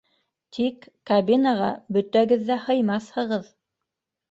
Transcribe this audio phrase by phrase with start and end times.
[0.57, 1.69] Тик кабинаға
[1.99, 3.55] бөтәгеҙ ҙә һыймаҫһығыҙ.